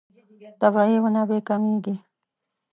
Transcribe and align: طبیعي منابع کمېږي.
طبیعي 0.61 0.97
منابع 1.05 1.39
کمېږي. 1.47 1.95